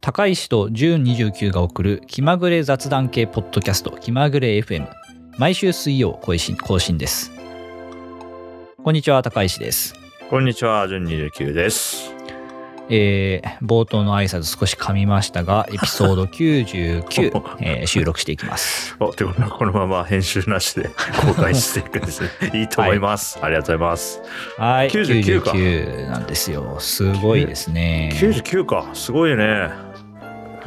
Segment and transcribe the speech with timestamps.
[0.00, 4.88] 高石と純29が送る気まぐれ雑談系ポッドキャスト気まぐれ FM
[5.38, 7.30] 毎週水曜更新更新です。
[8.82, 9.94] こんにちは高石です。
[10.28, 12.01] こんにちは、順29です。
[12.88, 17.02] えー冒頭の挨拶少し噛みましたがエピソード99、
[17.60, 20.90] えー収録していきますお、ということで、このまま編集なしで
[21.26, 22.28] 公開していくんですね。
[22.54, 23.38] いいと思います。
[23.42, 24.22] ありがとうございます。
[24.58, 28.86] はい99か99なんですよすごいですね99か。
[28.94, 29.70] すごいね。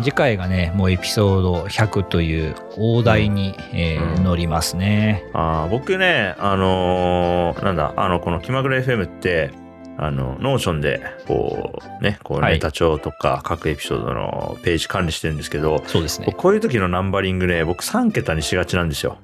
[0.01, 9.51] 次回がねもうエピソード100という大台に、えーうん乗りますねあー僕ね、あのーなんだ、あの、この気まぐれ FM って、
[9.97, 16.33] あの、 Notion で、こう、ね、こう、はいネタ帳とか、各エピソードのページ管理してるんですけど、そうですね。
[16.37, 19.17] こういう時のナンバリングね、僕3桁にしがちなんですよ。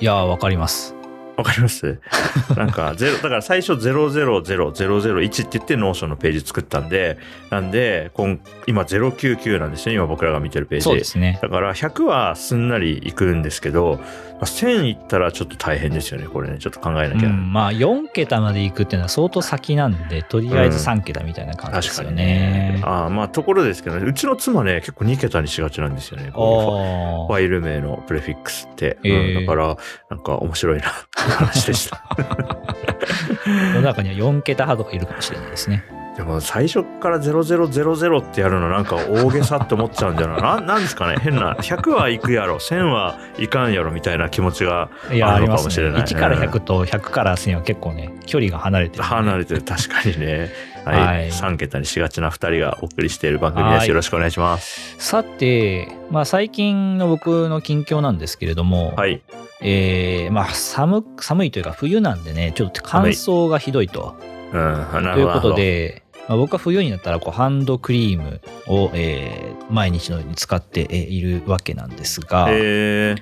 [0.00, 0.94] いやーわかります
[1.36, 1.98] わかります？
[2.56, 7.18] なんか、ゼロ、だから最初000001って言って Notion のページ作ったんで、
[7.50, 10.84] なんで、今今099なんですよ、今僕らが見てるページ。
[10.84, 16.58] そうですねだから100はすんなりいくんですけど、まあ1000いったらちょっと大変ですよね、これね。
[16.58, 17.28] ちょっと考えなきゃ。
[17.28, 22.80] うん、まあ4桁まで行くっていうのは相当先なんでとりあえず3桁みたいな感じですよね。
[22.82, 26.30] ああまあ、ところですけどね、うちの妻ね、結構2桁にしがちなんですよね。
[26.32, 28.98] こういうファイル名のプレフィックスって。
[29.04, 29.76] えーうんだから、
[30.10, 30.84] なんか面白いな
[31.32, 32.02] 話でした。
[33.46, 35.84] 世の中には4桁派とかいるかもしれないですね。
[36.16, 40.42] でも最初から0000ってやるのなんか大げさって思っちゃうんじゃない？
[40.42, 41.16] ななんですかね？
[41.18, 42.56] 変な100はいくやろ。
[42.56, 45.46] 1000はいかんやろみたいな気持ちがある。
[45.46, 46.02] かもしれない。
[46.02, 49.62] 1から100と100から1000は結構ね、距離が離れてる、離れてる。
[49.62, 50.50] 確かにね。
[50.84, 51.30] はい、はい。
[51.30, 53.80] 3桁にしがちな2人がお送りしている番組ではい。
[53.82, 54.94] すよろしくお願いします。
[54.98, 59.22] さて、まあ最近の僕の近況なんですけれども、はい
[59.62, 64.16] えーまあ寒寒いというか冬なんでね、ちょっと乾燥がひどいと。
[64.52, 73.16] うんなということで、まあ、僕は冬になったらこうハンドクリームを、えー毎日のように使ってえーいるわけなんですが、えー、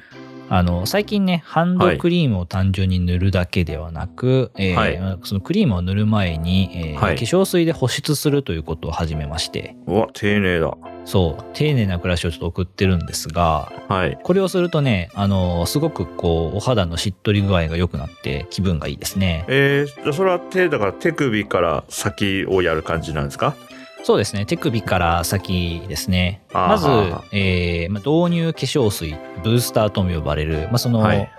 [0.52, 4.98] あの最近ねハンドクリームを単純に塗るだけではなく、えーはい。
[4.98, 7.14] まあそのクリームを塗る前に、えーはい。
[7.16, 9.76] 化粧水で保湿するということを始めまして。
[9.86, 10.76] うわ丁寧だ。
[11.04, 11.44] そう。
[11.54, 14.18] 丁寧な暮らしをちょっと送ってるんですがはい。
[14.24, 19.44] これをするとねあのすごくこうお肌のしっとり具合が良くなって気分がいいですね。
[19.48, 23.54] えー、じゃあそれは手だから手首から先をやる感じなんですか？
[24.02, 24.46] そうですね。
[24.46, 26.42] 手首から先ですね。
[26.52, 26.86] まず、
[27.32, 31.30] えーまあ、導入化粧水、ブースターとも呼ばれる、まあ、その、はい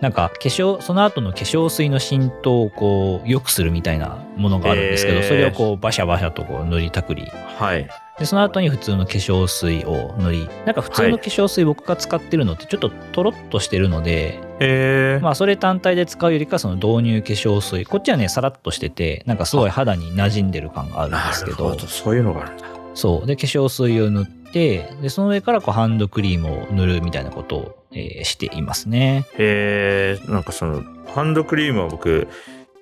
[0.00, 7.30] なんか化粧、その後の化粧水の浸透をこう、良くするみたいなものがあるんですけど、えーそれをこう、バシャバシャとこう塗りたくり。
[7.56, 7.88] はい
[8.18, 10.48] で、その後に普通の化粧水を塗り。
[10.66, 17.84] なんか普通の化粧水僕が使ってるのってちょっとトロッとしてるので、えー、まあそれ単体で使うよりかその導入化粧水。
[17.84, 21.56] こっちはね、さらっとしてて、なんかすごい肌に馴染んでる感があるんなですけど。
[21.56, 22.64] るほどそういうのがあるんだ
[22.94, 23.26] そう。
[23.26, 29.26] で、化粧水を塗って、で、その上からこうハンドクリームを塗るみたいなことを、えーしていますね。
[29.38, 30.82] えー、なんかその
[31.14, 32.26] ハンドクリームは僕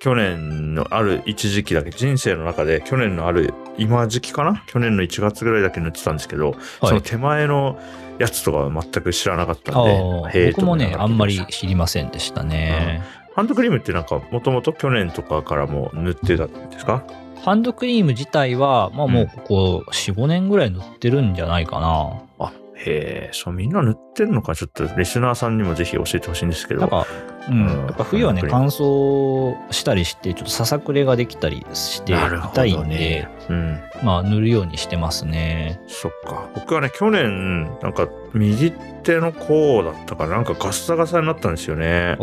[0.03, 4.61] 去年のある一時期だけ人生の中で去年のある今時期かな？
[4.67, 7.79] 去年の1月ぐらいだけ塗ってたんですけど、その手前の
[8.19, 9.85] やつとかは全く知らなかったん
[10.33, 13.01] で僕もね、とあんまり知りませんでしたね。
[13.29, 17.05] たハンドクリームってなんかもともと去年とかからも塗ってたんですか？
[17.41, 22.21] ハンドクリーム自体は、まあもうここ4、5年ぐらい塗ってるんじゃないかな。
[22.39, 22.51] あ
[22.85, 24.55] へえそうみんな塗ってるのか？
[24.55, 26.81] ちょっとリスナーさんにもぜひ教えてほしいんですけど。
[26.81, 27.07] なんか、
[27.49, 27.85] うん、うん。
[27.85, 33.79] やっぱ冬はね、乾燥したりして、ちょっとささくれができたりして痛いんで、どねうん。
[34.03, 35.81] まあ塗るようにしてますね。
[35.87, 36.49] そっか。
[36.55, 38.71] 僕はね、去年、なんか、右
[39.03, 42.17] 手の甲だったから、なんかガッサガサになったんですよね。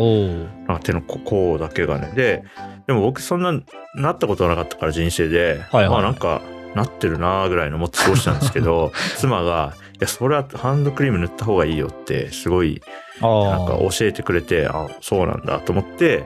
[0.67, 2.11] なんか手の甲甲だけがね。
[2.15, 2.43] で、
[2.87, 3.53] でも僕そんな、
[3.95, 6.41] なったことはなかったから人生で、はいはいまあなんか、
[6.75, 12.81] なってるなーぐらいの思って過ごしたんですけど、 妻が、いや、それはハンドクリーム塗った方がいいよって、すごい、
[13.21, 13.77] あなんかあ。
[13.77, 16.23] 教えてくれて、あ、そうなんだと思って、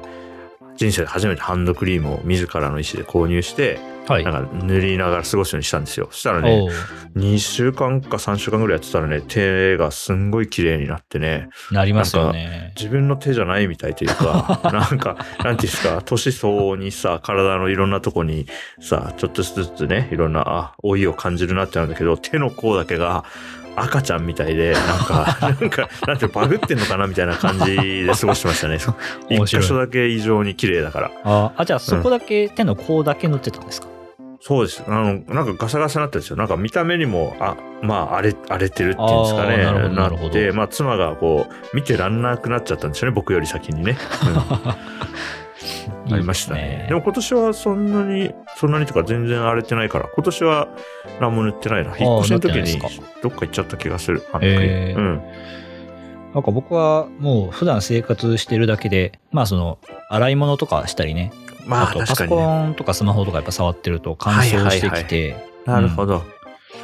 [0.78, 4.24] 人生で初めてハンドクリームを自らの意思で購入して、はい。
[4.24, 6.07] なんか塗りながら過ごすようにしたんですよ。
[6.12, 6.69] そしたらね、おう
[7.18, 12.74] 2週間か3週間ぐらいやってたらね、手がすんごい綺麗になってね、なりますよね。
[12.77, 18.45] 自分の手じゃないみたいというか、 なんか、なんていうんですか、年相応にさ、体のいろんなとこに
[18.80, 23.25] さ、ちょっとずつね、いろんな、あ、老いを感じるなってなるんだけど、手の甲だけが、
[23.75, 28.77] 赤ちゃんみたいで、なんか、 なんか、なんていうのバグってんのかなみたいな感じで過ごしてましたね。
[29.30, 31.12] 一箇所だけ異常に綺麗だから。
[31.24, 33.88] ああ、じゃあそこだけ、手の甲だけ塗ってたんですか？
[34.42, 34.83] そうです。
[34.88, 36.36] あの、なんかガサガサになったんですよ。
[36.36, 39.57] なんか見た目にも、あ、まあ、荒れ、荒れてるっていうんですかね。
[39.57, 43.16] なるほどなるほどって、まあ、妻がこう、見てらんなくなっちゃったんですよね。
[43.16, 43.98] 僕より先にね。
[44.27, 46.62] うん ありましたね。
[46.62, 50.68] ですねでも今年はそんなに、そんなにとか全然荒れてないから、今年は
[51.19, 51.98] 何も塗ってないな。
[51.98, 52.80] 引っ越しの時に
[53.22, 54.24] どっか行っちゃった気がする。
[54.31, 55.22] あのへーうん。
[56.34, 59.80] なんか僕はもう普段生活してるだけで、まあその、
[60.10, 61.31] 洗い物とかしたりね、
[61.66, 62.28] まあとパソ。
[62.28, 65.36] コンとかスマホとかやっぱ触ってると乾燥してきて、
[65.66, 66.24] なるほど。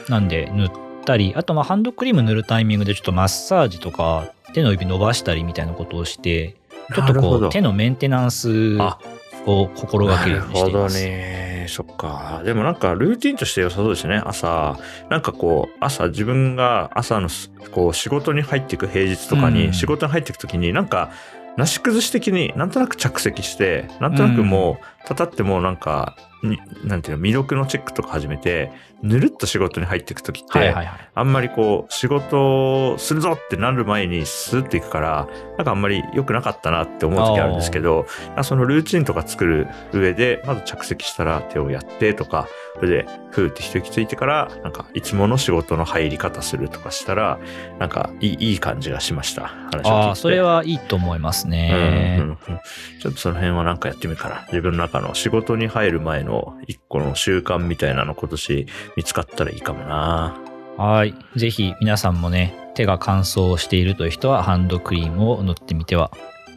[0.09, 0.71] なんで塗っ
[1.05, 6.55] たり、あとまあハンドクリーム塗るタイミングでちょっとマッサージとか手の指伸ばしたりみたいなことをして、
[6.91, 8.97] ちょっとこう手のメンテナンスあ
[9.45, 10.95] を心がけるようにしています。
[10.95, 11.65] なるほどね。
[11.67, 12.41] そっか。
[12.43, 14.21] でもなんかルーティンとして良さそうですね。
[14.25, 14.77] 朝、
[15.09, 21.11] なんかこう、朝自分が朝のすこう仕事に入っていく平日とかうんに、仕事に入っていくときになんか、
[21.57, 28.71] なし崩し的になんとなく着席して、なんとなくもう、たたってもうなんか、になんていうの、未読のチェックとか始めて、
[29.03, 31.09] ぬるっと仕事に入っていくときって、はいはいはい。
[31.13, 35.27] あんまりこう、仕事をするぞってなる前にスーッといくから、
[35.57, 38.05] なんかあんまり良くなかったなって思う時あるんですけど、
[38.35, 47.37] あそのルーチンとか作る上で、まず着席したら手をやってとか、それで、ふーって一息ついてから、なんか、いつもの仕事の入り方するとかしたら、
[47.79, 49.47] なんか、いい、いい感じがしました。
[49.47, 49.89] 話を聞いて。
[49.89, 52.17] ああ、それはいいと思いますね。
[52.19, 52.59] うんうんうん
[53.01, 58.67] ちょっとその辺はなんかやってみるから、自分の中の仕事に入る前の一個の習慣みたいなの今年
[58.97, 60.37] 見つかったらいいかもな。
[60.77, 61.15] はい。
[61.37, 66.11] ぜひ皆さんもね、手が乾燥しているという人はハンドクリームを塗ってみては、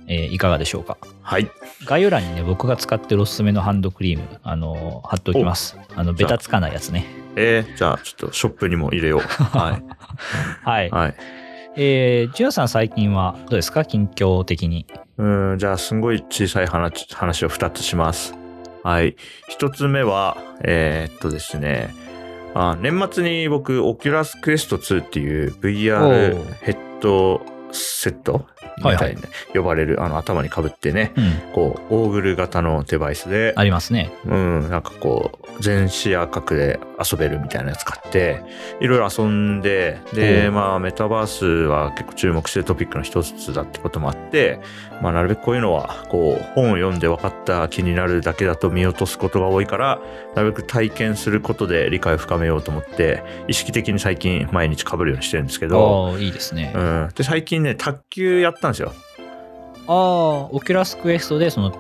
[0.09, 0.99] えーいかがでしょうか。
[1.23, 1.49] はい。
[1.87, 5.79] 概要欄にね、僕が使ってるおすすめのハンドクリーム、あのー貼っておきます。
[5.95, 7.07] あの、ベタつかないやつね。
[7.37, 9.21] えー、じゃあちょっとショップにも入れよう。
[9.21, 9.81] は
[10.63, 10.91] はいい。。
[10.91, 11.15] はい。
[11.77, 13.85] えー、ジュンさん最近はどうですか？
[13.85, 14.87] 近況的に。
[15.19, 18.35] うん、じゃあすんごい小さい話話を2つします。
[18.83, 19.17] はい。
[19.59, 21.95] 1つ目は、えーっとですね、
[22.55, 27.41] あ年末に僕、 Oculus Quest 2っていう VR ヘッド
[27.73, 28.47] セット
[28.79, 31.53] みたいに、ね呼ばれる、あの頭にかぶってね、うん。
[31.53, 34.13] こう、ゴーグル型のデバイスで、ありますね。
[34.27, 38.43] うん、なんかこう、全視野角で遊べるみたいなやつ買って、
[38.81, 44.61] いろいろ遊んで、で、まあ、メタバースは結構注目してるトピックの一つだってこともあって、
[45.01, 50.01] まあ、なるべくこういうのは、こう、本を読んで分かった気になるだけだと見落とすことが多いから、
[50.35, 56.73] なるべく体験することで理解を深めようと思って、意識的に最近毎日被るようにしてるんですけど、ああ、いいですね。
[56.75, 57.09] あうん。
[57.15, 58.93] で、最近ね、卓球やったんですよ。
[59.87, 61.73] あ、オキュラスクエストでその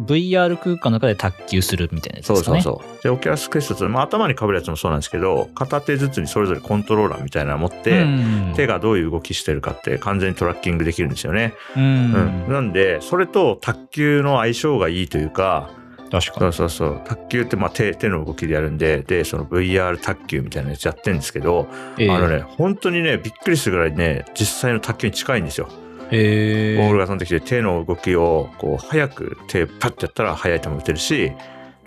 [0.00, 2.62] VR 空間の中で卓球するみたいなやつそうですかね。
[2.62, 3.02] そうそう。
[3.02, 11.54] で、オキュラスクエストって、まあ、頭に被るやつもそうなんですけど、片手ずつにそれぞれコントローラーみたいなの持って、うん手がどういう動きしてるかって完全にトラッキングできるんですよね。
[11.76, 12.52] ううんん。
[12.52, 15.70] なんで、それと卓球の相性がいいというか、
[16.10, 16.52] 確かに。
[16.52, 21.68] そうそうそう、卓球ってまあ手手の動きでやるんで、で、その VR 卓球みたいなやつやってるんですけど、
[21.98, 25.68] えーあのね、本当にね、びっくりするぐらいね、実際の卓球に近いんですよ。
[26.12, 31.32] えボール、が飛んできて手の動きをこう早く手パッてやったら速い球打てるし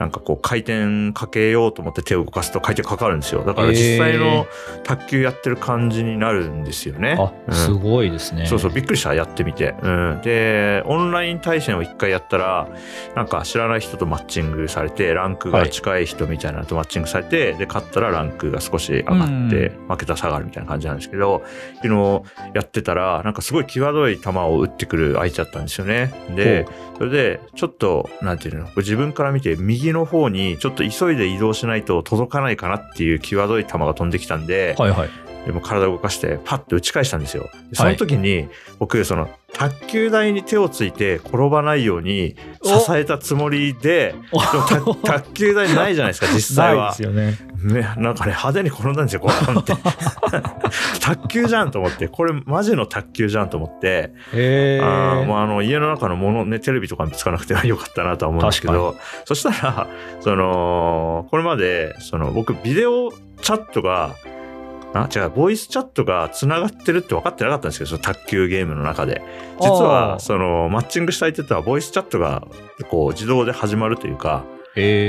[0.03, 4.47] なんかこう回転かけようと思って手を動かすと回転かかるんですよだから実際の
[4.83, 7.15] 卓球やってる感じになるんですよね。
[7.17, 8.45] あ、うんすごいですね。
[8.45, 9.75] そうそう、びっくりした、やってみて。
[9.81, 10.21] うん。
[10.21, 12.67] で、オンライン対戦を一回やったら、
[13.15, 21.43] なんか知らない人とマッチングされて、ランクが近い人みたいなのとマッチングされて、で、勝ったらランクが少し上がって、負けたら下がるみたいな感じなんですけど、
[21.81, 22.21] 昨日
[22.53, 26.11] やってたら、なんかすごい際どい球を打ってくる相手だったんですよね。
[26.35, 26.65] で、
[26.97, 35.09] それで、ちょっと、なんていうの、自分から見て、右の方にちょっと急いで移動しないと届かないかなっていう際どい球が飛んできたんで、はいはい。
[35.45, 37.49] でも体を動かしてパッと打ち返したんですよ。
[37.69, 38.47] でその時に
[38.79, 44.15] 僕その卓球台に手をついて転ばないように支えたつもりで、
[45.03, 47.03] 卓球台ないじゃないですか 実際はないです。
[47.03, 47.37] よね。
[47.63, 49.73] ね、なんかね派手に転んだんですよこうって。
[50.99, 59.87] 卓球じゃんと思ってこれマジの卓球じゃんと思って、あーもうあの家の中のものねテレビとか見つかなくてよかったなとは思うんですけどそしたら
[60.19, 64.11] そのこれまでその僕ビデオチャットが
[64.93, 69.21] あ違うボイスチャットがつながってるって分かってなかったんですけどその卓球ゲームの中で
[69.59, 72.43] 実はそのマッチングした相手とはボイスチャットが
[72.89, 74.43] こう自動で始まるというか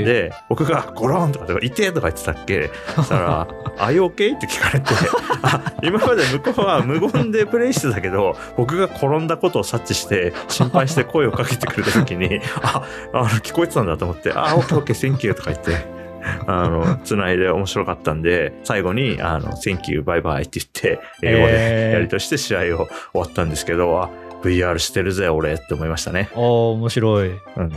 [0.05, 2.69] で僕がゴロンとかとか「痛え」とか言ってたっけ？
[2.95, 3.47] そしたら
[3.79, 4.93] 「あい OK?」って聞かれて
[5.41, 16.04] あ今まで向こうは無言でプレイしてたけど僕が転んだことを察知して心配して声をかけてくれた時に ああの聞こえてたんだと思って「あ OK OK thank you」とか言って。
[16.47, 20.63] あの、つないで面白かったんで、最後に、あの、Thank you, bye bye って言
[20.95, 24.09] って、英語でやりとして試合を終わったんですけど、あ、
[24.43, 26.29] VR してるぜ、俺って思いましたね。
[26.33, 26.41] あー
[26.73, 27.29] 面白い。
[27.29, 27.71] うん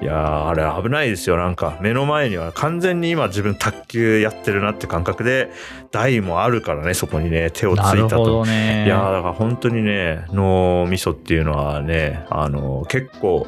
[0.00, 5.48] いやーあれ危ないですよなんか目の前には完全に今自分卓球やってるなって感覚で
[5.92, 8.24] 台もあるからねそこにね手をつないるほたと。
[8.24, 8.84] どね。
[8.84, 13.46] いやーだから本当にね脳みそっていうのはねあの結構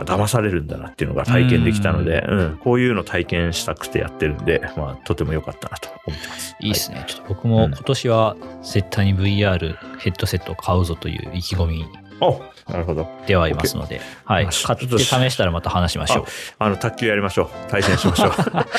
[0.00, 6.56] あ騙されるんだなっていうのが体験できたので、うん、こういうの体験したくてやってるんで、まあ、とても良かったなと思ってます。
[6.60, 7.04] いいですね。
[7.06, 11.84] ちょっと僕も今年は絶対に VR ヘッドセットを買うぞという意気込み
[12.20, 13.06] おなるほど。
[13.26, 14.46] ではいますので、はい。
[14.46, 16.26] 買って試したらまた話しましょ
[16.58, 17.70] あの、卓球やりましょう。
[17.70, 18.30] 対戦しましょう。
[18.30, 18.32] う。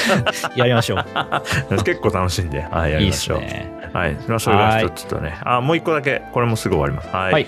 [0.59, 1.03] やりましょう。
[1.85, 3.39] 結構楽しいんで、はい、やりますしょう。
[3.39, 3.71] ね。
[3.93, 4.17] はい。
[4.27, 5.37] まあ、それが一つとね。
[5.43, 7.15] あ、もう一個だけ、これもすぐ終わります。
[7.15, 7.33] はい。
[7.33, 7.47] はい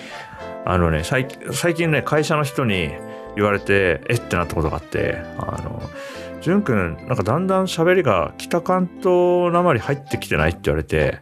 [0.66, 2.92] あのね、最最近ね、会社の人に
[3.40, 5.82] 言われて、えってなったことがあって、あの、
[6.42, 11.20] じゅんくん、なんかだんだん喋りが北関東なまり入ってきてないって言われて、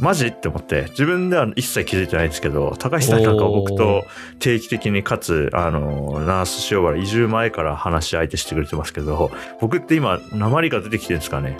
[0.00, 4.04] マジって思って、自分では一切気づいてないんですけど、高橋さんなんか僕と
[4.40, 9.30] 定期的にかつ、あの、ナース塩原移住前から話し相手してくれてますけど、
[9.60, 11.56] 僕って今、鉛が出てきてるんですかね？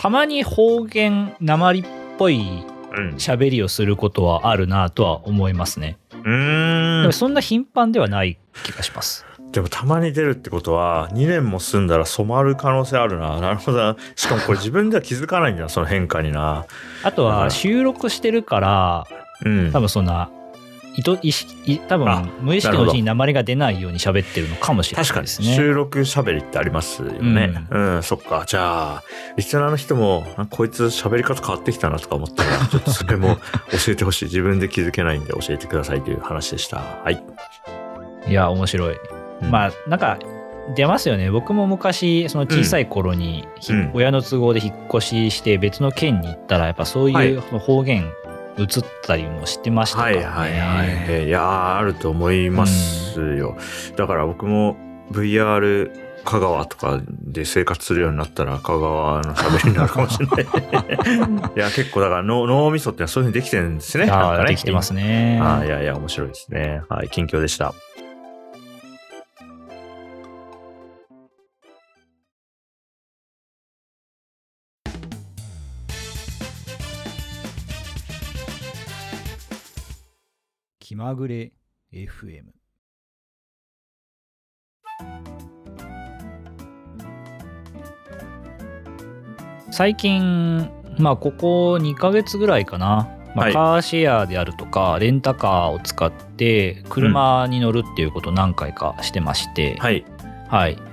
[0.00, 1.84] たまに方言、鉛っ
[2.18, 3.10] ぽいうん。
[3.16, 5.98] 喋りをすることはあるなとは思いますね。
[6.28, 7.12] うーんでも。
[7.12, 9.24] そんな頻繁ではない気がします。
[9.50, 13.40] でもたまに出るってことは、2年も住んだら染まる可能性あるな。
[13.40, 13.96] なるほどな。
[14.14, 16.66] しかもこれ自分では気づかないんだな、その変化にな。
[17.02, 19.06] あとは収録してるから、
[19.44, 19.72] うん。
[19.72, 20.30] 多分そんな、
[20.98, 25.54] 意図意識い多あ分無意識のうちに鉛が出ないように喋ってるのかもしれな確かにいですね。
[25.54, 27.54] 収録喋りってありますよね。
[27.70, 28.42] うん、そっか。
[28.46, 29.02] じゃあ、
[29.36, 33.36] リスナーの人も、あこいつ喋り方変わってきたなとか思ったら、ちょっとそれも
[33.70, 34.24] 教えてほしい。
[34.24, 36.78] 自分で気づけないんで教えてくださいという話でした。
[36.78, 37.22] はい。
[38.28, 38.96] いや、面白い。
[39.42, 40.18] うんまあ、なんか、
[40.74, 41.30] 出ますよね。
[41.30, 48.10] 僕も昔、その小さい頃に、ひうん親の都合で引っ越しして別の県に行ったら、やっぱそうはいいう方言
[48.58, 50.20] 移ったりもしてましたかはらね。
[50.20, 50.88] いはいはい。
[51.08, 53.56] えーいやーあると思いますよ。
[53.96, 54.76] だから僕も
[55.12, 55.90] VR
[56.24, 60.44] 香川とかで生活するようになったら香川の喋りになるかもしれない。
[61.56, 64.04] いや結構だから脳脳みそってそういうふうにできてるんですね。
[64.04, 65.38] いやなんかねーできてますね。
[65.42, 66.82] あーいやいや面白いですね。
[66.88, 67.72] はい、近況でした。
[80.98, 81.52] まぐれ
[81.92, 82.46] FM。
[89.70, 100.04] 最近、まあ、ここ2ヶ月ぐらいかな、まあはいカーシェアであるとか、レンタカーを使って、車に乗るっていうことを何回かしてまして、はい。
[100.48, 100.87] はい。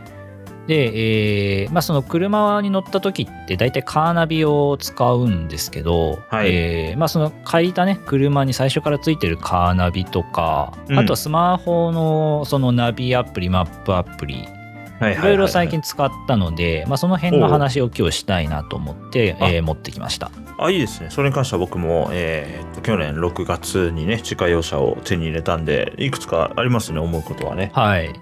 [0.68, 14.48] で、えーまあ、その車に乗った時って大体カーナビを使うんですけど、はいえーまあ、その借りたね車に最初からついてるカーナビとか、うんあとはスマホのそのナビアプリマップアプリ
[15.00, 20.32] はいいろいろ最近使ったので、まあ、その辺の話を今日したいなと思って、あえー持ってきました。
[20.58, 21.10] あ、いいですね。
[21.10, 27.72] それに関しては僕も、えー去年6月にね、自家用車を手に入れたんで、いくつかありますね、思うことはね。
[27.74, 28.14] はい。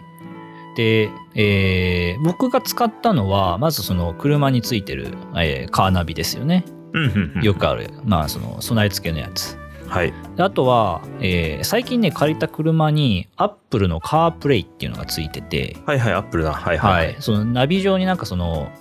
[0.75, 6.65] で、えー僕が使ったのはまずその車についてる、えーカーナビですよね。
[7.42, 9.58] よくある、まあ、その備え付けのやつ。
[9.88, 10.13] はい。
[10.36, 16.53] であとは、えー最近ね、借りた車に Apple の CarPlay っていうのがついてて、はいはい、アップルだ。
[16.53, 18.72] はいは、はいい、そのナビ上になんかその、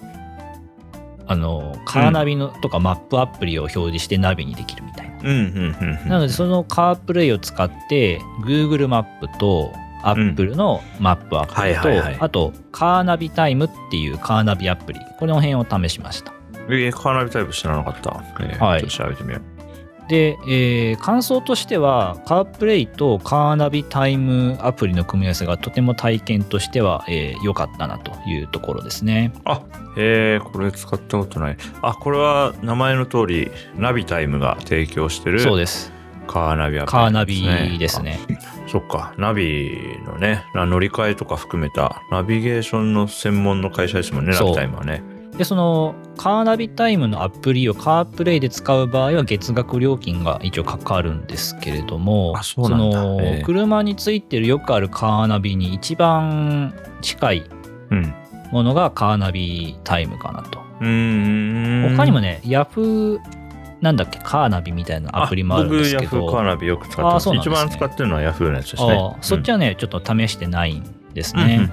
[1.27, 5.19] あの、カーナビのとかマップアプリを表示してナビにできるみたいな。
[5.23, 5.73] うん。
[6.09, 9.73] なので、その CarPlay を使って、Google マップと
[10.03, 16.33] Apple のマップアプリとあと、カーナビタイムっていうカーナビアプリ、この辺を試しました。
[16.69, 18.23] えー、カーナビタイプ知らなかった。
[18.41, 20.09] えーはいちょっと調べてみよう。
[20.09, 29.33] で、えー感想としては、カープレイとカーナビタイムアプリの組み合わせがとても体験としては良、えー良かったなというところですね。
[29.45, 29.63] あ、
[29.97, 31.57] えー、これ使ったことない。
[31.83, 35.93] あ、これは名前の通り、ナビタイムが提供してるそうです。
[36.27, 38.03] カーナビアプリ、カーナビです。
[38.03, 38.19] ね。
[38.31, 45.03] あそっか、ナビのね、な乗り換えとか含めたナビゲーションの専門の会社ですもんね、ナそうビタイムはね。
[45.37, 57.45] で、そのカーナビタイムのアプリをカープレイで使う場合は月額料金が一応かかるんですけれども、あそのへえ車についてるよくあるカーナビに一番近い
[57.91, 58.15] うん。
[58.53, 60.61] ものがカーナビタイムかなと。
[60.81, 61.97] うーん。
[61.97, 63.42] 他にもね、ヤフー
[63.83, 67.25] なんだっけ、カーナビみたいなアプリもあるんですけ僕、ヤフーカーど、ナビよく使ってます。
[67.25, 68.93] すね一番使ってるのはヤフーのやつですね。
[68.93, 71.69] ああそっちははね、ちょっと試してないんですね。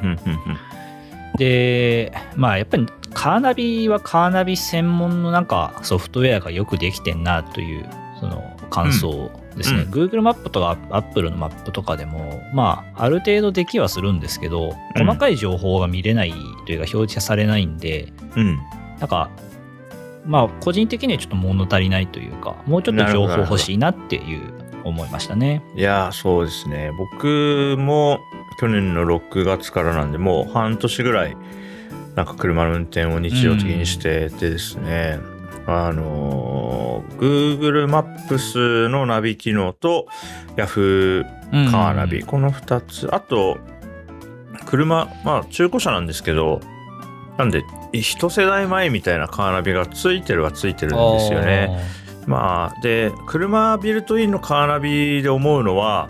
[1.38, 7.86] で、まあやっぱりカーナビはカーナビ専門のなんかソフトウェアがよくできてんなという
[8.20, 9.82] その感想ですね。
[9.82, 16.34] うん Google マップとか Apple のマップとかでも、まあある程度できはするんですけど、うん細かい情報が見れない
[16.66, 18.58] というか表示されないんで、うん。
[19.00, 19.30] なんか、
[20.26, 24.42] まあ個人的にはちょっと物足りないというか、もうちょっと情報欲しいなっていう
[24.84, 25.62] 思いましたね。
[25.76, 26.92] いやーそうですね。
[26.98, 28.20] 僕も
[28.60, 31.38] 去年の6月からなんでもう半年ぐらい
[32.16, 35.20] なんか車の運転を日常的にしててですね、
[35.66, 40.08] あのー Google マップスのナビ機能と
[40.56, 43.10] Yahoo うんカーナビ、この2つ。
[43.14, 43.58] あと
[44.66, 46.60] 車まあ中古車なんですけど
[47.38, 51.80] なんで一世代前みたいなカーナビがついてるはついてるんですよね。
[52.26, 56.10] まあで車ビルトインのカーナビで思うのは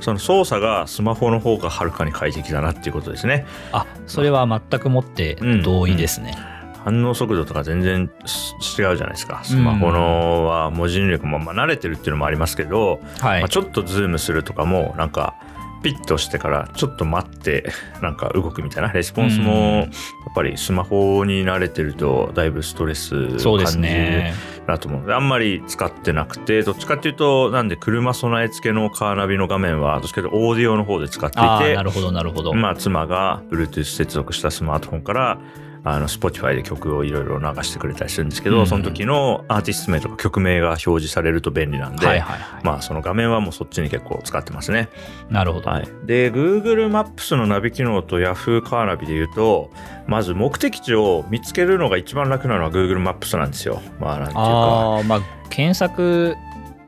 [0.00, 3.46] その操作がスマホの方がはるかに快適だなっていうことですね。
[3.70, 6.36] あそれは全くもって同意ですね。
[6.84, 9.42] 反応速度とか全然す違うじゃないですか。
[9.44, 15.36] スマホのは文字入力もまあ慣れてるっていうのもありますけど、はいまあ、ちょっとズームするとかもなんか
[15.82, 17.70] ピッとしてからちょっと待って
[18.00, 19.88] なんか動くみたいなレスポンスうんもやっ
[20.34, 24.34] ぱりスマホに慣れてるとだいぶストレス感じるね。
[24.66, 32.54] なと思うのであんまり使ってなくてどっちかっていうとなんで車備え付けのカーナビの画面はどっちかというとオーディオの方で使っていてなるほどなるほど。
[32.54, 35.38] まあ、妻が Bluetooth 接続したスマートフォンから
[35.84, 42.64] あの Spotify で曲をいろいろ流してくれたりするんですけど、うんその時のアーティスト名とか曲名が表示されると便利なんで、はいはいはい。
[42.64, 44.88] まあその画面はもうそっちに結構使ってますね。
[45.30, 45.70] なるほど。
[45.70, 49.70] はい、で Google マップスのナビ機能と Yahoo カーナビで言うと
[50.06, 53.82] まず目的地を見つけるのが一番楽なのは Google マップスなんですよ。
[54.00, 55.20] まあなんていうかああまあ
[55.50, 56.36] 検索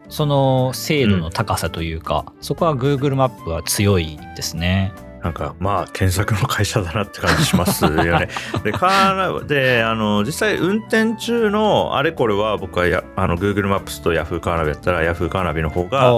[0.08, 4.92] その精度の高さというか、そこは Google マップは強いですね。
[5.24, 8.28] なんかまあ検索の会社だなって感じしますよね。
[8.62, 14.38] でカーナであの実際運転中のあれこれは僕はやあの Google マップスと Yahoo!
[14.40, 15.30] カーナビやったら Yahoo!
[15.30, 16.08] カーナビの方が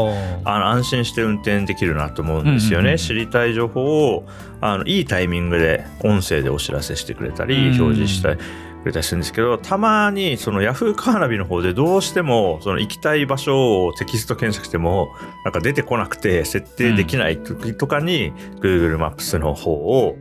[0.45, 2.99] あの安心して運転できるなと思うんですよね、うんうんうん。
[2.99, 4.27] 知りたい情報を
[4.61, 7.81] あのいいタイミングで音声でお知らせしてくれたり、うん。
[7.81, 8.41] 表示したり
[8.87, 10.95] くれたりするんですけどたまにその Yahoo!
[10.95, 15.12] カーナビの方でどうしてもその行きたい場所をテキスト検索しても
[15.45, 20.16] なんか出てこなくて設定できない時とかに Google マップスの方を。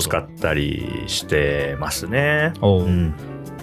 [0.00, 2.52] 使ったりしてますね。
[2.60, 3.14] おーうん。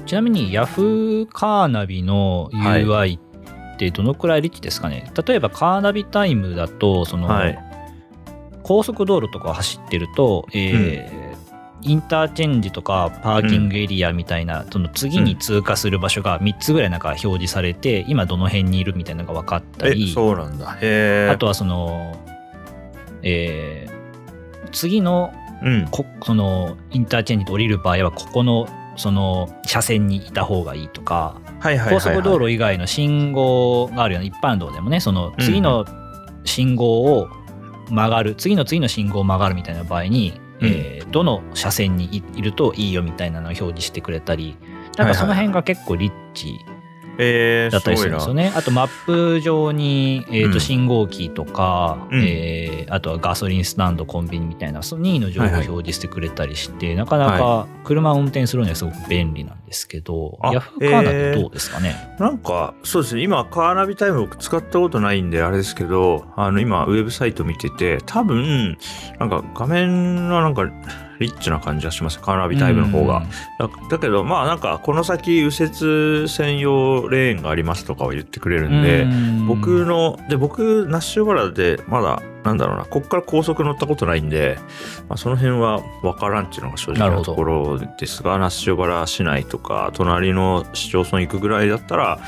[0.05, 1.25] ちなみに Yahoo!
[1.27, 7.57] カーナビの UI ってどのくらいリッチですかね、例えばカーナビタイムだとその、はい。
[8.63, 11.22] 高速道路とかを走ってると、えー
[11.83, 20.77] インターチェンジとかパーキングエリアみたいな、その次に通過する場所が3つぐらいなんか表示されて、今どの辺にいるみたいなのが分かったえりそうなんだ。
[21.31, 22.17] あとはその、
[23.21, 24.03] えー
[24.73, 25.31] 次の
[25.63, 25.87] うん。
[25.91, 28.67] こそのインターチェンジで降りる場合はここの
[28.97, 31.93] その車線にいた方がいいとかはいはいはい、はい。
[31.93, 35.85] 高速道路以外の信号があるような一般道でもねその次の
[36.43, 37.29] 信号を
[37.89, 44.57] 曲がる、次の次の信号を曲がるみたいな場合に、うんえーどの車線にいるといいよみたいなのを表示してくれたり
[44.97, 46.59] なんかその辺が結構リッチ
[47.17, 48.51] えー、だったりするんですよね。
[48.55, 50.51] あとマップ上に、えーうん。
[50.53, 52.23] と信号機とか、うん。
[52.23, 55.67] えーあとはガソリンスタンドコンビニみたいなその任意の情報をはいはい。
[55.69, 63.23] 表示してくれたりして、なかなか車を運転するにはすごく便利なんですけど、あヤフーカーナビどうですかね、なんかそうですね。
[63.23, 68.77] 今カーナビタイム僕使ったことないんであれですけどあの今ウェブサイト見てて多分
[69.19, 70.69] なんか画面はなんか
[71.23, 72.19] リッチな感じがします。
[72.19, 73.23] カーナビタイムの方が。
[73.59, 79.47] だだけどまあなんかこの先右折専用レーンがありますとかを言ってくれるうんんで、うん。
[79.47, 84.57] 僕ので僕ナッシュバラでまだなんだろうなこっから高速乗ったことないんで、
[85.07, 92.19] まあ、その辺は分からんっていうのが正直なところですがナッシュバラ市内とか隣の市町村行くぐらいだったら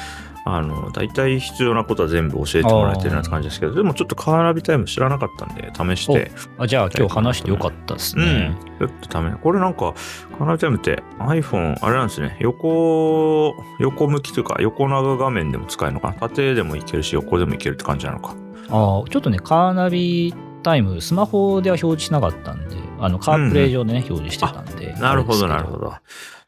[0.47, 6.31] あの大体必要なことは全部教えてもらえてるような感じですけどでもちょっとカーナビタイム知らなかったんで試して。
[6.59, 8.55] あじゃあ今日話してよかったですね。
[8.77, 9.95] ちょっとためこれなんか
[10.37, 12.37] カーナビタイムって iPhone あれなんですね。
[12.39, 16.13] 横横向きというか横長画面でも使えるのかな？
[16.13, 18.35] 縦でもいけるし横でもいけるって感じなのか。
[18.69, 20.31] ああちょっとねカーナビ
[20.65, 25.93] タイムスマホでは表示しなかったんであのカープレイ上でね、表示してたんでなるほど、なるほど。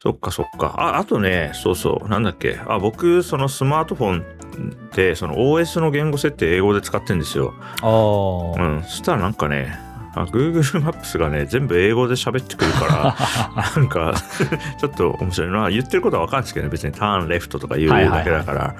[0.02, 0.74] そっか、そっか。
[0.76, 2.58] あ、あとね、そうそう、なんだっけ。
[2.66, 7.54] あ、僕、そのスマートフォンで、その OS の言語設定英語で使ってんですよ。
[7.80, 8.82] ああ、うん。
[8.82, 9.78] そしたらなんかね、
[10.16, 13.14] あ Google マップスがね、全部英語で喋ってくるか
[13.54, 14.14] ら、 なんか、
[14.80, 15.70] ちょっと面白いな。
[15.70, 18.74] 言ってることは分かるんですけどね、別にターンレフトとか言うだけだから。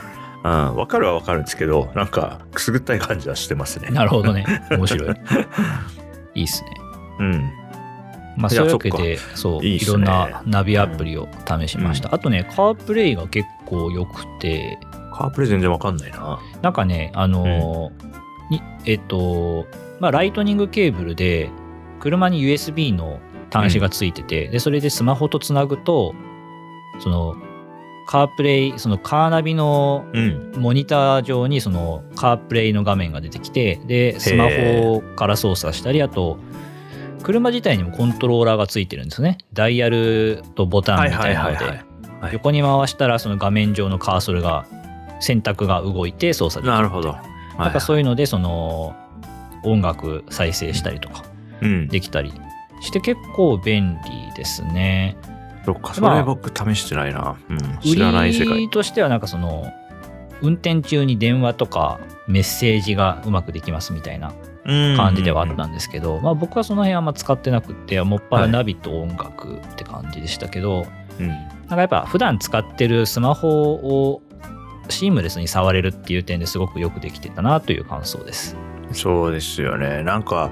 [0.44, 3.90] うん、分かるは分かるんですけど、なんか、くすぐったい感じはしてますね。
[3.90, 4.46] なるほどね。
[4.70, 5.14] 面白い。
[6.34, 6.70] いいっすね。
[7.20, 7.52] うん。
[8.36, 12.14] まあ、そういうわけで、そう、いろんなナビアプリを試しました。
[12.14, 14.78] あとね、カープレイが結構良くて、
[15.12, 16.38] カープレイ全然分かんないな。
[16.62, 18.08] なんかね、あのー
[18.50, 19.66] にえっと、
[20.00, 21.50] まあ、ライトニングケーブルで、
[22.00, 23.18] 車に USB の
[23.50, 26.14] 端子がついてて、で、それでスマホとつなぐと、
[27.00, 27.36] その、
[28.08, 30.52] カープレイそのカーナビのうん。
[30.56, 36.38] モニター上にそのカープレイの画面が出てきてでスマホから操作したりあと
[37.22, 44.66] 車自体にもコントローラーがついてるんですねダイヤルとボタンみたいなのではい横に回したらその画面上のカーソルが
[45.20, 47.16] 選択が動いて操作できるなるほど。
[47.58, 48.96] なんかそういうのでその
[49.64, 51.24] 音楽再生したりとか
[51.60, 51.88] うん。
[51.88, 52.32] できたり
[52.80, 55.16] して結構便利ですね。
[55.64, 57.36] そっか、そまあれ僕試してないな。
[57.48, 57.58] うん。
[57.80, 58.54] 知らない世界。
[58.54, 59.72] 売りとしてはなんかその
[60.40, 64.32] 運転中に電話とかメッセージがうまくできますみたいな
[64.96, 70.86] 感じではあったんですけど、まあ僕はその辺あんま使ってなくってもっぱらナビと音楽って感じでしたけど、
[71.18, 71.28] うん。
[71.28, 74.22] なんかやっぱ普段使ってるスマホを
[74.88, 78.56] シームレスに触れるっていう点ですごくよくできてたなという感想です。
[78.92, 80.02] そうですよね。
[80.02, 80.50] なんか、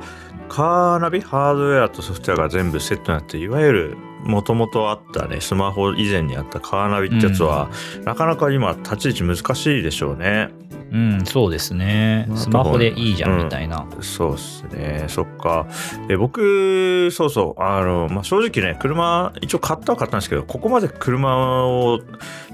[0.48, 7.70] カーナビ、ハードウェアとソフトウェアが全部セットになって、いわゆるもともとあったね、スマホ以前にあったカーナビってやつは、
[8.04, 10.50] なかなか今立ち位置難しいでしょうね。
[10.92, 12.28] うん、そうですね。
[12.36, 13.86] スマホでいいじゃんみたいな。
[14.00, 15.06] そうっすね。
[15.08, 15.66] そっか。
[16.06, 22.00] で、僕、そうそう、あの、まあ、正直ね、車、一応買ったは買ったんですけど、ここまで車を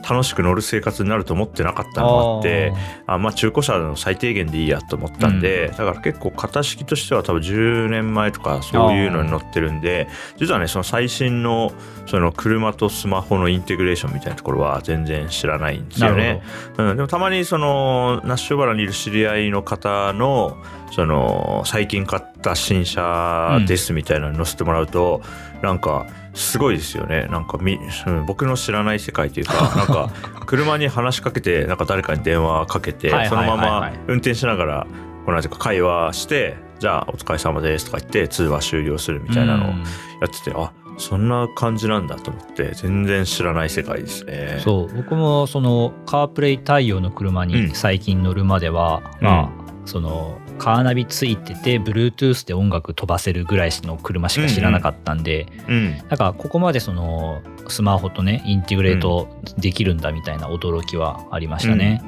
[0.09, 2.73] 楽しく乗る生活になると思ってなかったのもあって、
[3.07, 10.09] あまあ中古車の最低限でいいやと思ったんで、だから結構型式としては多分10年前とかそういうのに乗ってるんで
[10.39, 11.62] 実はねその最新の
[12.07, 16.43] その車とスマホのインテグレーションみたいなところは全然知らないんですよね。
[16.79, 20.57] うん、でもたまにそのナッシュバラにいる知り合いの方の
[20.91, 25.23] その最近買った新車ですみたいなの載せてもらうと、
[25.63, 27.29] なんかすごいですよね。
[27.31, 30.11] なんかみ、うん僕の知らない世界というか なんか
[30.47, 34.87] 車に話しかけてなんか誰かに電話かけてはいそのまま運転しながら
[35.25, 39.85] このなんていうか会話してじゃあお疲れ様ですとか言って通話終了するみたいなのをうん。
[40.23, 44.61] やってて、あそんな感じなんだと思って全然知らない世界ですね。
[44.63, 59.29] そう僕もそのカープレイ対応の車うんに最近乗るまでは、まあそのカーナビついてて Bluetooth で音楽飛ばせるぐらいの車しか知らなかったんで、うんだからここまでそのスマホとねインテグレート
[59.59, 62.03] できるんだみたいな驚きはありましたね。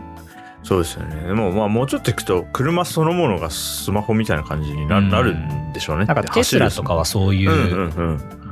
[0.62, 1.26] そうですよね。
[1.26, 6.04] でもまあもうちょっといくと車そのものがスマホみたいな感じにな,、うんなるんでしょうね。
[6.06, 8.43] なんかテスラとかはそういうんううんうん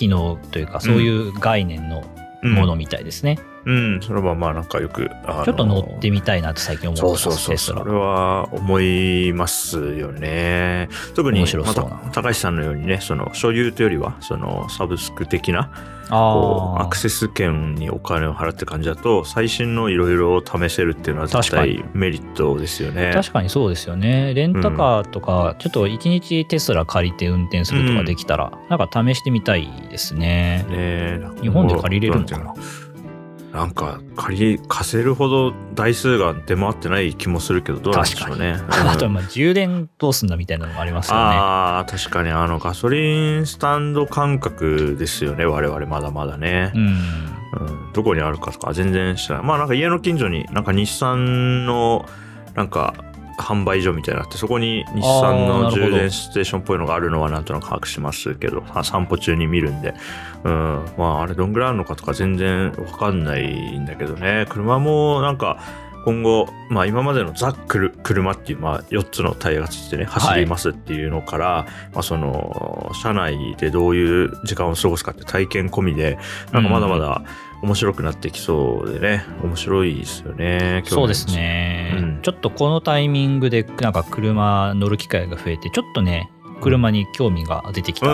[0.00, 2.02] 機能というかそういう概念の
[2.42, 3.38] ものみたいですね。
[3.64, 10.88] うん、それはまあなんかよく、あのちょっと乗ってみたいなと最近思ってそうますそうそうテスラそれは思いますよね。
[11.14, 15.70] 特にまた高橋さんのようにねその所有というよりはそのサブスク的な
[16.10, 23.12] こうあアクセス権にお金を払って感じだと最新のいろいろ試せるっていうのは絶対メリットですよね。
[23.14, 24.34] 確かにそうですよね。
[24.34, 30.64] レンタカーとか、ちょっと一日テスラ借りて運転するとかできたら、なんか試してみたいですね。
[30.68, 32.54] ね日本で借りれるのかな
[33.52, 38.56] なんか借り貸せるほど台数が出回ってない気もするけどどうなんでしょうね。
[38.68, 41.20] あとはまあ充電どうすんだみたいなのもありますよね。
[41.20, 42.30] ああ確かに。
[42.30, 45.46] あのガソリンスタンド感覚ですよね。
[45.46, 46.82] 我々まだまだね、うん。
[46.82, 47.92] うん。
[47.92, 49.46] どこにあるかとか全然知らない。
[49.46, 52.06] まあなんか家の近所になんか日産の
[52.54, 52.94] なんか
[53.40, 59.94] 販売所みたいなってそこに日産の充電ステーションっぽいのがあるのはなんとなく把握しますけどあ散歩中に見るんで、
[60.44, 64.46] うん、まああれどんぐらいあるのかとか全然わかんないんだけどね。
[64.48, 65.58] 車もなんか
[66.04, 76.18] 今後、まあ、今までのザ・クル車っていう、まあ、4つのタイヤがついてね走りますっていうのから、まあ、その車内でどういう時間を過ごすかって体験込みで
[76.52, 77.22] なんかまだまだ
[77.62, 82.22] 面白くなってきそうでね面白いですよねそうですね、うん。
[82.22, 88.06] ちょっとこのタイミングでなんか車乗る機会が増えてちょっとね車に興味が出てきた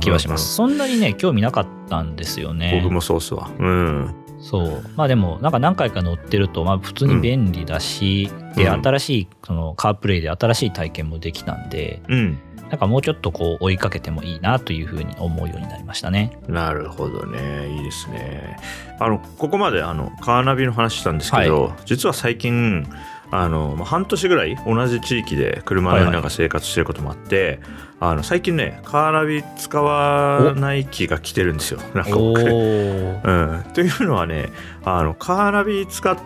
[0.00, 2.80] 気はします、そんなにね興味なかったんですよね。
[2.82, 3.50] 僕もそうっすわ。
[3.58, 4.84] うんそう。
[4.96, 8.82] まあでもなんか何回か乗ってるとまあ普通に便利だし、でうん。
[8.82, 12.38] 新しいそのカープレイで新しい体験もできたんでうん。
[12.70, 16.38] なんかもうちょっとこう追いかけてもいいなというふうに思うようになりましたね。
[16.46, 17.68] なるほどね。
[17.68, 18.56] いいですね。
[19.00, 22.86] あのここまであのカーナビの話したんですけど、実は最近
[23.30, 27.60] あのまあ半年ぐらい同じ地域で車乗りながら生活してることもあって、
[28.00, 31.80] あの最近ねカーナビ使わない気が来てるんですよ。
[31.94, 33.20] なんかお僕ー。
[33.64, 34.50] うん、というのはね
[34.84, 36.16] あのカーナビ使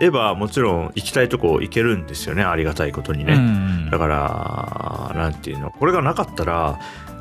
[0.00, 2.42] えばもちろん行きたいとこ行けるんですよね。
[2.42, 3.90] ありがたいことにね、うん。
[3.90, 6.78] だからなんていうのこれがなかったら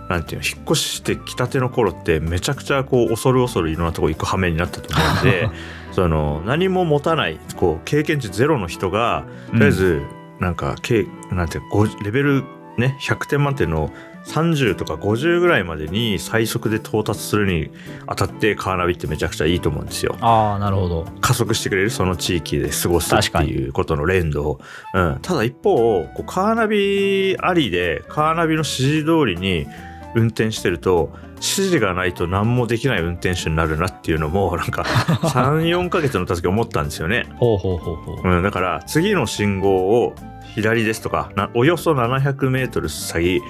[0.09, 5.49] なんていうの引っ越してきたての頃ってめちゃくちゃこう恐る恐るいろんなとこ行く羽目になったと思うんで
[5.91, 10.01] その何も持たないこう経験値ゼロの人がとりあえず
[10.39, 11.59] なんか、けなんて
[12.03, 12.43] レベル
[12.77, 13.91] ね100点満点の
[14.25, 17.71] 30とか50ぐらいまでに最速で到達するに
[18.05, 20.15] あたってカーナビってめちゃくちゃいいと思うんですよ。
[20.21, 21.05] ああなるほど。
[21.21, 24.39] 加速してくれるその地域で過ごすっていうことの連動。
[24.39, 24.59] を、
[24.93, 29.67] うん、ただ一方こうカーナビありでカーナビの指示通りに
[30.15, 34.83] 運転してると指示がないと何もできない運転手になるなっていうのもなんか
[35.23, 37.27] 34ヶ月の時思ったんですよね。
[37.37, 40.13] ほうほうほうほう、うん、だから次の信号を
[40.55, 43.41] 左ですとかおよそ700メートル先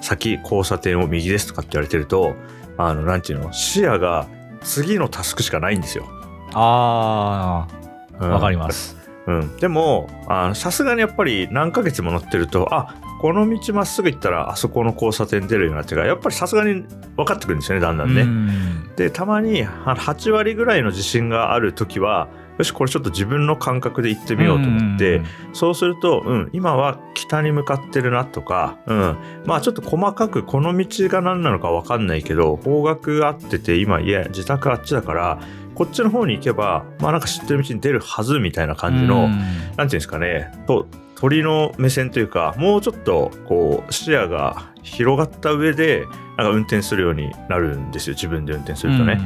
[0.00, 2.34] 先交差点を右ですとかって言われてると
[2.76, 4.26] あのなんていうの視野が
[4.62, 6.06] 次のタスクしかないんですよ。
[6.54, 7.66] あ
[8.20, 8.96] あわ、かります。
[9.26, 10.08] うん、でも
[10.54, 16.82] さすがにやっぱり何ヶ月も乗ってるとあこの道まっすぐ行ったらあそこの交差点出るようになってからやっぱりさすがに
[17.16, 18.24] 分かってくるんですよねだんだんね。
[18.24, 25.22] んでたまに8割ぐらいの自信がある時はよしこれちょっと自分の感覚で行ってみようと思って、
[25.52, 35.40] そうすると、うん、今は北に向かってるなとか、うん、まあちょっと細かくこの道が何なのか分かんないけど方角合ってて今いや自宅あっちだから
[35.74, 39.44] こっちの方に行けばまあなんか知ってる道に出るはずみたいな感じの何て
[39.76, 40.52] 言うんですかね。
[40.66, 46.04] と鳥の目線というかもうちょっとこう視野が広がった上で
[46.36, 48.14] なんか運転するようになるんですよ。
[48.14, 49.20] 自分で運転するとね。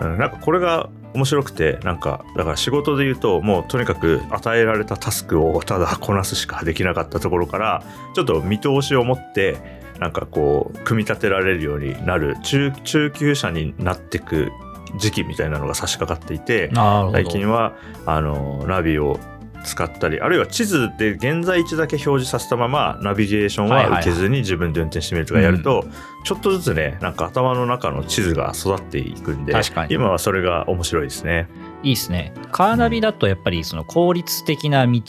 [0.00, 7.82] うん、なんかこれが面白くてなんかだから仕事で言うともうとにかく与えられたタスクをただこなすしかできなかったところから
[8.14, 9.56] ちょっと見通しを持って
[9.98, 12.36] なんかこう組み立てられるようになる。
[12.42, 14.50] 中中級者になっていく
[14.98, 16.70] 時期みたいなのが差し掛かっていて
[17.12, 19.18] 最近はあのナビを
[19.66, 25.84] 使ったりあるいは地図で現在地だけ表示させたままナビゲーションは受けずに自分で運転してみるとかやると、
[26.24, 29.52] ちょっとずつねなんか頭の中の地図が育っていくんで
[29.90, 31.48] 今はそれが面白いですね。
[31.82, 32.32] いいですね。
[32.52, 35.00] カーナビだとやっぱりその効率的な道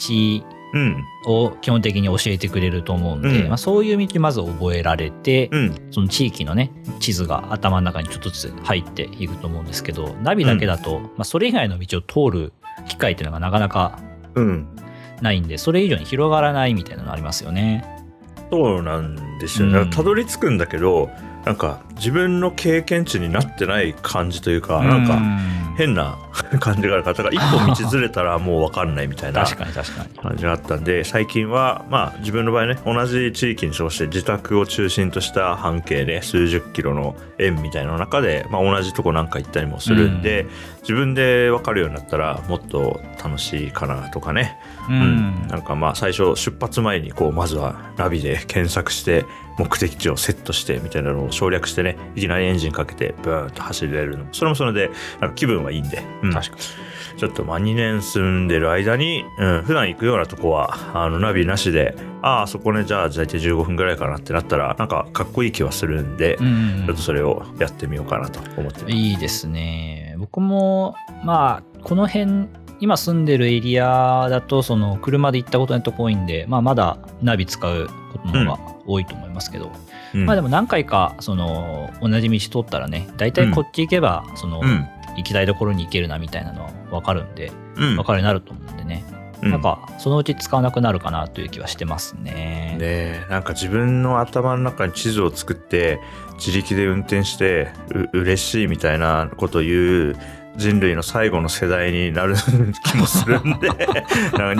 [1.26, 12.52] を基本的に教えてくれると思うんで、うん、まあ、そういう道まず覚えられて、うん、その地域のね地図が頭の中にちょっとずつ入っていくと思うんですけどナビだけだと、うん、まあ、それ以外の道を通る
[12.86, 13.98] 機会っていうのがなかなか
[15.20, 17.84] ないんで、それ以上に広がらないみたいなのありますよね。
[18.50, 19.90] そうなんですよね。
[19.90, 21.10] たどり着くんだけど
[21.48, 25.18] なんか自分の経験値になってない感じというか、なんか
[25.78, 26.18] 変な
[26.60, 40.46] 感じがある方が一歩道ずれたらもう分かんないみたいな感じがあったんで最近はまあ自分の場合ね同じ地域に過ごして自宅を中心とした半径で数十キロの円みたいな中で、まあ、同じとこなんか行ったりもするんで、
[40.82, 44.58] 自分で分かるようになったらもっと楽しいかなとかね、
[44.88, 49.24] うん、なんかまあ最初出発前にこうまずはナビで検索して
[49.58, 56.62] 目的地をセットしてみたいなのを省略してねいきなりエンジンかけてブーンと走れるのそれもそれでなんか気分はいいんで、うん、確かに。
[57.18, 68.94] ちょっとまあ2年住んでる間に、うん、普段行くようなとこはあのナビなしでああそこねじゃあ大体15分ぐらいかなってなったらなんかかっこいい気はするんで、うん、ちょっとそれをやってみようかなと思ってます。
[68.94, 70.14] いいですね。
[70.18, 72.48] 僕もまあこの辺
[72.80, 79.72] 今住んでるエリアだとその車で行ったことないとこ多いんで、まあ、まだナビ使うことの方が多いと思いますけど、
[80.14, 84.62] うん、まあでも何回かその同じ道通ったらね大体こっち行けばその、
[85.16, 89.04] 行きたいところに行けるなみたいなのは分かるんで、分かるようになると思うんでね、
[89.42, 92.76] なんかそのうち使わなくなるかなという気はしてますね。
[92.78, 96.00] ねなんか自分の頭の中に地図を作って
[96.36, 97.72] 自力で運転して
[98.12, 100.16] う嬉しいみたいなことを言う
[100.58, 102.34] 人類の最後の世代になる
[102.84, 104.02] 気もするんで なんか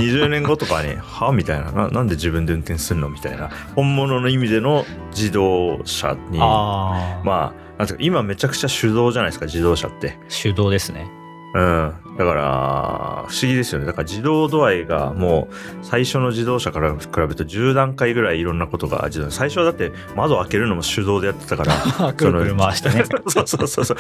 [0.01, 3.11] 20年後とかに「は?」みたいなななんで自分で運転するの？
[3.11, 10.19] みたいな本物の意味での自動車にまあなんていうか今めちゃくちゃ手動じゃないですか自動車って。
[10.43, 11.18] 手動ですね。
[11.59, 11.95] うん。
[12.19, 13.87] だから、不思議ですよね。
[13.87, 22.13] だから自動度合いがもう最初の自動車から比べると10段階ぐらいいろんなことが自動最初はだって窓開けるのも手動でやってたから。
[22.15, 23.05] くるくる回してね。
[23.05, 23.97] そ うそうそうそう。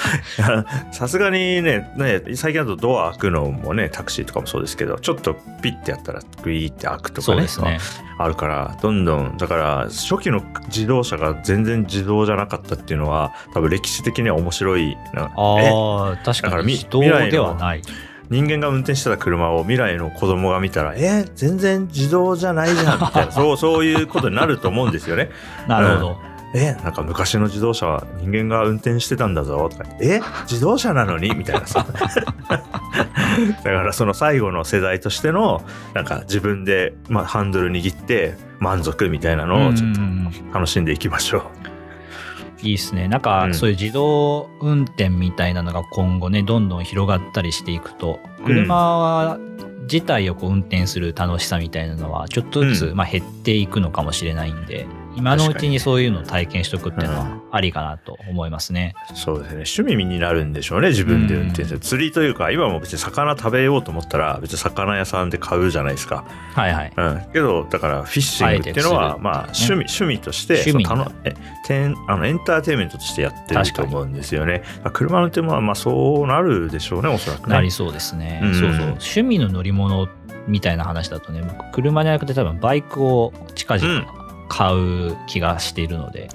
[0.92, 7.42] さすがにねね、最近だとドア開くのもね、タクシーとかもそうですけど、ちょっとピッてやったらグイーって開くとかね。
[7.42, 7.78] ね
[8.20, 14.96] あるから、どんどん、だから初期の自動車が全然自動じゃなかったっていうのは、多分歴史的には面白い。
[15.14, 17.82] ああ、確かに自動ではない。
[18.30, 25.30] 人間が運転してた車を未来の子供が見たら、えー、全然自動じゃないじゃんみたいな、 そう、そういうことになると思うんですよね。
[25.66, 26.20] なるほど。
[26.54, 31.34] うん、えなんか昔の自動車は人間が運転してたんだぞとかえ自動車なのに？
[31.34, 31.86] みたいなさ
[32.48, 32.58] だ
[33.62, 35.62] からその最後の世代としての
[35.94, 40.00] なんか自分で、まあ、ハンドル握って満足みたいなのをちょっと
[40.54, 41.67] 楽しんでいきましょう。
[42.62, 43.08] いいですね。
[43.08, 49.38] なんか、そういう自動運転みたいなのが今後ね、どんどん広がったりしていくと、車は
[49.90, 54.86] 自体をこう運転する楽しさみたいなのは、ちょっとずつ、まあ減っていくのかもしれないんで、
[55.18, 58.94] 今のうちにそういうのを体験しとくっていうのはありかなと思いますね。
[59.14, 59.54] そうですね。
[59.66, 61.80] 趣味になるんでしょうね、自分で運転する。
[61.80, 66.24] 釣りというか、今も別に魚食べようと思ったら、別に魚屋さんで買うじゃないですか。
[66.54, 66.92] はいはい。
[66.96, 67.32] うん。
[67.32, 71.34] けど、だから、フィッシングっていうのは、まあ、趣味、趣味として、趣味え
[71.66, 74.62] てんあのエンターテインメントとしてやってると思うんですよね。
[74.82, 77.54] まあ車の運転も、まあ、そうなるでしょうね、おそらくね。
[77.54, 78.40] なりそうですね。
[78.44, 78.80] うんそうそう。
[78.82, 80.08] 趣味の乗り物
[80.46, 84.17] みたいな話だとね、僕車じゃなくて多分バイクを近々
[84.48, 86.28] 買う気がしているので。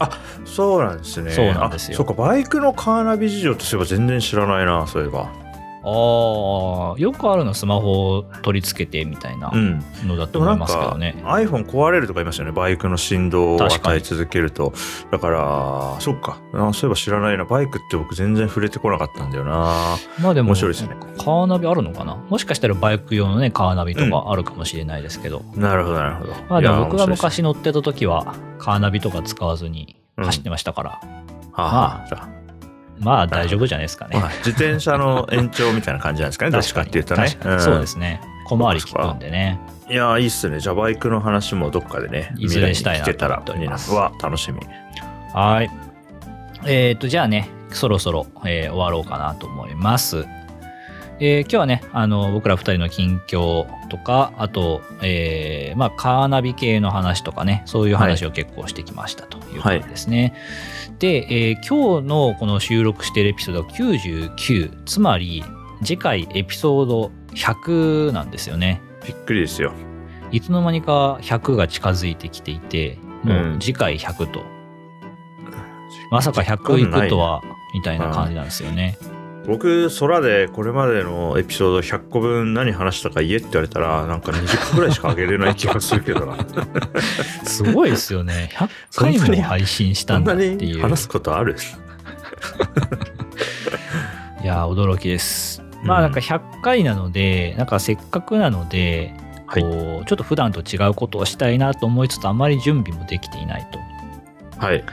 [0.46, 1.32] そうなんですね。
[1.32, 5.43] そうなんですよあそうか、バイクのカーナビ事情とすれば全然知らないな、そういえば。
[5.86, 9.84] ああ、よくあるのはスマホを取り付けてみたいなうん。
[10.06, 11.16] のだと思いますけどね。
[11.24, 12.56] iPhone 壊れるとか言いましたよね。
[12.56, 14.74] バイクの振動を与え続けると。
[15.12, 16.38] だから、そっか。
[16.54, 17.46] あそういえば知らないな。
[17.46, 19.98] バイクって僕全然触れてこなかったんだよな。
[20.22, 22.16] まあでも、面白いですねカーナビあるのかな？
[22.16, 25.42] もしかしたらバイク用のね、カーナビとかあるかもしれないですけど。
[25.56, 26.34] なるほど、なるほど。
[26.50, 31.00] まあでも僕が昔乗ってた時は、カーナビとか使わずに走ってましたから、は
[31.56, 32.43] あはあじゃあ
[33.04, 34.20] まあ大丈夫じゃないですかね。
[34.20, 36.52] まあ自転車の延長みたいな感じなんですかね。
[36.54, 37.28] どっちかっていうとね。
[37.60, 38.22] そうですね。
[38.46, 39.60] 小回り効くんでね。
[39.68, 40.60] うんいや、いいっすね。
[40.60, 44.60] じゃあバイクの話もどっかでね、いずれしたいなと思っております楽しみ。
[45.34, 45.70] はい。
[46.66, 50.26] えっ、と、じゃあね、そろそろ、えー終わろうかなと思います。
[51.20, 60.34] えー今日はね、あの、僕ら二人の近況とか、あと、えーまあ、カーナビ系の話とかね、そういう話を結構してきましたということですね。
[61.00, 65.44] で、えー今日のこの収録しているエピソードは99、つまり、
[65.84, 68.82] 次回エピソード100なんですよね。
[69.06, 69.74] びっくりですよ。
[70.32, 74.42] いつの間にか100が近づいてきていて、もうんう次回100と。
[76.10, 77.42] まさか100いくとは、
[77.74, 78.98] みたいな感じなんですよね。
[79.46, 86.38] 僕、空でこれまでのエピソード100個分何話したか言えって言われたら、なんか20個ぐらいしかあげれない気がするけどな。
[87.44, 88.50] すごいですよね。
[88.54, 90.76] 100回も配信したそんだっていう。
[90.78, 91.56] に話すことある？
[94.42, 95.62] いやー、驚きです。
[95.84, 99.14] まあなんか100回なので、なんかせっかくなので、
[99.46, 103.80] はいこうちょっと普段と違うことをしたいなと思いつつ、あまり準備もできていないと。
[104.66, 104.84] はい。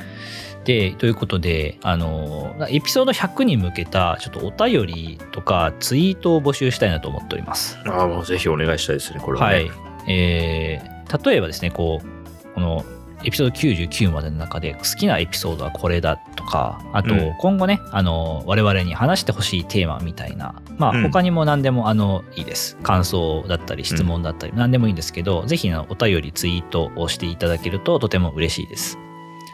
[0.64, 7.78] で、ということで、あの、エピソード100に向けた、ちょっとお便りとかツイートを募集したいなと思っております。
[7.86, 9.54] ああ、もうぜひお願いしたいですね、これは、ね。
[9.54, 9.70] はい。
[10.08, 12.84] えー例えばですね、こう、この
[13.24, 22.76] エピソード99までの中で好きなエピソードはこれだとか、あとうん今後ね、あの、我々に話してほしいテーマみたいな、まあうん他にも何でもあの、いいです。
[22.82, 28.98] 感想だったり質問だったり、何でもいいんですけど、ぜひあのお便りツイートをしていただけるととても嬉しいです。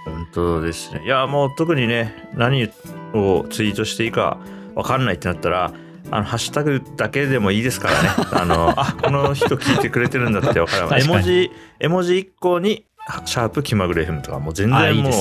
[0.06, 1.02] 本当ですね。
[1.04, 2.70] いや、もう特にね、何
[3.12, 4.38] をツイートしていいか
[4.74, 5.72] 分かんないってなったら、
[6.10, 8.08] あの、ハッシュタグだけでもいいですからね。
[8.32, 10.86] あの、あ、この人聞いてくれてるんだって分かる。
[10.86, 12.84] 絵確かに文字、絵文字1個に、
[13.24, 15.12] シャープ気まぐれ FM とか、もう全あ、然もう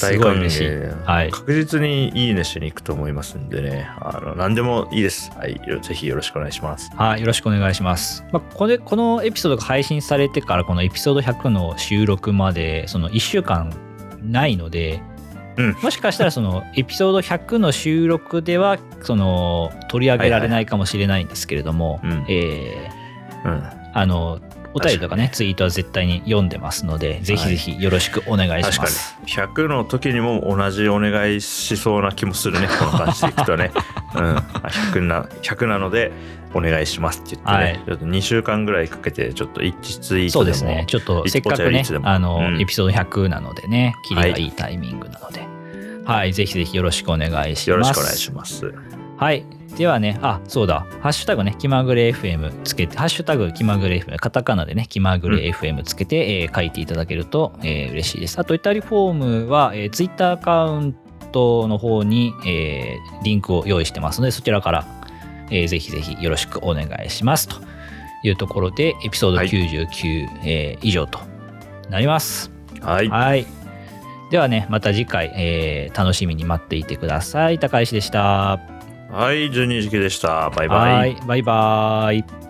[0.00, 0.36] 大歓。
[0.36, 1.04] 迎。
[1.04, 1.30] はい。
[1.30, 3.88] 確実にいいねしに行くと思いますんでね。
[4.00, 5.30] あの、何でもいいです。
[5.36, 5.58] はい。
[5.82, 6.90] ぜひよろしくお願いします。
[6.94, 8.24] はい、よろしくお願いします。
[8.30, 13.72] まあ、これこのエピソードが配信されてからこのエピソード100の収録までその1週間
[14.24, 15.00] ないので、
[15.56, 15.76] うん。
[15.82, 22.00] もしかしたらそのエピソード100の収録ではその取り上げられないかもしれないんですけれども。
[23.96, 24.40] あの
[24.74, 29.16] お便りとかねツイートは絶対に読んでますのでぜひぜひよろしくお願いします。
[29.24, 33.70] 100の時にも同じお願いしそうな気もするねこの感じでいくとね、
[34.16, 34.40] うん、あ
[34.92, 36.10] 100な100なので
[36.58, 40.84] お願いしますって言ってね、はいちょっと2週間ぐらいかけてちょっと一致ツイーそトでもうですね。
[40.88, 45.46] ちょっとせっかくねあの、うんエピソード100なのでね、切りがいいタイミングなので、
[46.04, 47.70] はい、ぜひぜひよろしくお願いします。
[47.70, 48.72] よろしくお願いします
[49.16, 49.44] はい。
[49.76, 58.38] ではね、あ、そうだ、ハッシュタグね、気まぐれ FM つけて、ハッシュタグ気まぐれ FM、カタカナでね、気まぐれ FM つけて、えー書いていただけると、えー嬉しいです。
[58.38, 59.12] あと、イタリフォー
[59.46, 60.96] ムは、えー、ツイッターアカウン
[61.32, 64.86] トの方に、えーリンクを用意してますので、そちらから、
[65.50, 67.48] えーぜひぜひよろしくお願いします。
[67.48, 67.56] と
[68.22, 71.18] いうところで、エピソードはい99、えー以上と
[71.90, 72.50] なります。
[72.80, 73.46] はいはい。
[74.30, 77.58] ではね、また次回、えー楽しみに待っていてください。
[77.58, 78.58] 高石でした。
[79.10, 82.43] はい12時期でしたバイバイはい、バイバイ。